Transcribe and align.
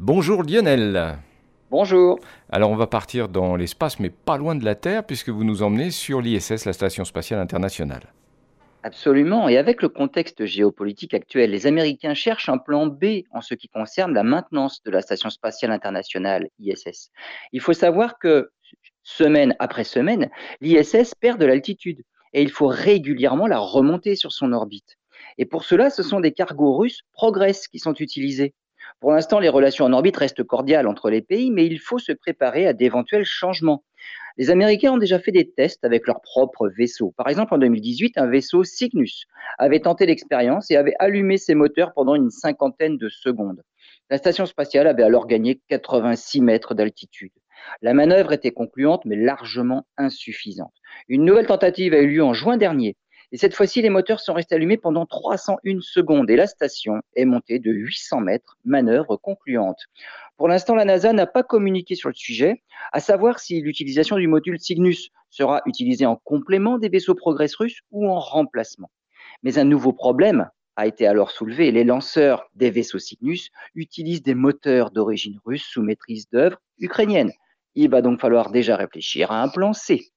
Bonjour 0.00 0.42
Lionel. 0.42 1.18
Bonjour. 1.70 2.18
Alors 2.50 2.70
on 2.70 2.76
va 2.76 2.86
partir 2.86 3.28
dans 3.28 3.56
l'espace, 3.56 4.00
mais 4.00 4.08
pas 4.08 4.38
loin 4.38 4.54
de 4.54 4.64
la 4.64 4.74
Terre, 4.74 5.04
puisque 5.04 5.28
vous 5.28 5.44
nous 5.44 5.62
emmenez 5.62 5.90
sur 5.90 6.22
l'ISS, 6.22 6.64
la 6.64 6.72
Station 6.72 7.04
spatiale 7.04 7.40
internationale. 7.40 8.12
Absolument. 8.84 9.48
Et 9.48 9.58
avec 9.58 9.82
le 9.82 9.88
contexte 9.88 10.44
géopolitique 10.46 11.14
actuel, 11.14 11.50
les 11.50 11.66
Américains 11.66 12.14
cherchent 12.14 12.48
un 12.48 12.58
plan 12.58 12.86
B 12.86 13.24
en 13.32 13.42
ce 13.42 13.54
qui 13.54 13.68
concerne 13.68 14.14
la 14.14 14.22
maintenance 14.22 14.82
de 14.82 14.90
la 14.90 15.02
Station 15.02 15.30
spatiale 15.30 15.70
internationale, 15.70 16.48
ISS. 16.58 17.10
Il 17.52 17.60
faut 17.60 17.74
savoir 17.74 18.18
que 18.18 18.50
semaine 19.02 19.54
après 19.58 19.84
semaine, 19.84 20.30
l'ISS 20.60 21.14
perd 21.14 21.38
de 21.38 21.46
l'altitude 21.46 22.02
et 22.32 22.42
il 22.42 22.50
faut 22.50 22.66
régulièrement 22.66 23.46
la 23.46 23.58
remonter 23.58 24.16
sur 24.16 24.32
son 24.32 24.52
orbite. 24.52 24.96
Et 25.38 25.44
pour 25.44 25.64
cela, 25.64 25.90
ce 25.90 26.02
sont 26.02 26.20
des 26.20 26.32
cargos 26.32 26.76
russes 26.76 27.02
Progress 27.12 27.68
qui 27.68 27.78
sont 27.78 27.94
utilisés. 27.94 28.54
Pour 29.00 29.12
l'instant, 29.12 29.38
les 29.38 29.48
relations 29.48 29.84
en 29.84 29.92
orbite 29.92 30.16
restent 30.16 30.44
cordiales 30.44 30.86
entre 30.86 31.10
les 31.10 31.22
pays, 31.22 31.50
mais 31.50 31.66
il 31.66 31.78
faut 31.78 31.98
se 31.98 32.12
préparer 32.12 32.66
à 32.66 32.72
d'éventuels 32.72 33.24
changements. 33.24 33.84
Les 34.38 34.50
Américains 34.50 34.92
ont 34.92 34.98
déjà 34.98 35.18
fait 35.18 35.32
des 35.32 35.50
tests 35.50 35.84
avec 35.84 36.06
leurs 36.06 36.22
propres 36.22 36.68
vaisseaux. 36.68 37.12
Par 37.16 37.28
exemple, 37.28 37.54
en 37.54 37.58
2018, 37.58 38.16
un 38.16 38.26
vaisseau 38.26 38.64
Cygnus 38.64 39.26
avait 39.58 39.80
tenté 39.80 40.06
l'expérience 40.06 40.70
et 40.70 40.76
avait 40.76 40.94
allumé 40.98 41.36
ses 41.36 41.54
moteurs 41.54 41.92
pendant 41.92 42.14
une 42.14 42.30
cinquantaine 42.30 42.96
de 42.96 43.08
secondes. 43.08 43.62
La 44.08 44.18
station 44.18 44.46
spatiale 44.46 44.86
avait 44.86 45.02
alors 45.02 45.26
gagné 45.26 45.60
86 45.68 46.40
mètres 46.40 46.74
d'altitude. 46.74 47.32
La 47.82 47.94
manœuvre 47.94 48.32
était 48.32 48.50
concluante, 48.50 49.04
mais 49.04 49.16
largement 49.16 49.86
insuffisante. 49.96 50.74
Une 51.08 51.24
nouvelle 51.24 51.46
tentative 51.46 51.94
a 51.94 51.98
eu 51.98 52.08
lieu 52.08 52.24
en 52.24 52.34
juin 52.34 52.56
dernier. 52.56 52.96
Et 53.32 53.38
cette 53.38 53.54
fois-ci, 53.54 53.80
les 53.80 53.88
moteurs 53.88 54.20
sont 54.20 54.34
restés 54.34 54.54
allumés 54.54 54.76
pendant 54.76 55.06
301 55.06 55.80
secondes 55.80 56.28
et 56.28 56.36
la 56.36 56.46
station 56.46 57.00
est 57.16 57.24
montée 57.24 57.58
de 57.58 57.72
800 57.72 58.20
mètres, 58.20 58.58
manœuvre 58.66 59.16
concluante. 59.16 59.78
Pour 60.36 60.48
l'instant, 60.48 60.74
la 60.74 60.84
NASA 60.84 61.14
n'a 61.14 61.26
pas 61.26 61.42
communiqué 61.42 61.94
sur 61.94 62.10
le 62.10 62.14
sujet, 62.14 62.62
à 62.92 63.00
savoir 63.00 63.38
si 63.38 63.62
l'utilisation 63.62 64.18
du 64.18 64.28
module 64.28 64.60
Cygnus 64.60 65.08
sera 65.30 65.62
utilisée 65.64 66.04
en 66.04 66.16
complément 66.16 66.76
des 66.76 66.90
vaisseaux 66.90 67.14
Progress 67.14 67.54
russes 67.54 67.80
ou 67.90 68.06
en 68.06 68.20
remplacement. 68.20 68.90
Mais 69.42 69.58
un 69.58 69.64
nouveau 69.64 69.94
problème 69.94 70.50
a 70.76 70.86
été 70.86 71.06
alors 71.06 71.30
soulevé. 71.30 71.70
Les 71.72 71.84
lanceurs 71.84 72.44
des 72.54 72.70
vaisseaux 72.70 72.98
Cygnus 72.98 73.48
utilisent 73.74 74.22
des 74.22 74.34
moteurs 74.34 74.90
d'origine 74.90 75.38
russe 75.46 75.64
sous 75.64 75.82
maîtrise 75.82 76.28
d'œuvre 76.30 76.58
ukrainienne. 76.78 77.32
Il 77.74 77.88
va 77.88 78.02
donc 78.02 78.20
falloir 78.20 78.50
déjà 78.50 78.76
réfléchir 78.76 79.30
à 79.30 79.42
un 79.42 79.48
plan 79.48 79.72
C. 79.72 80.11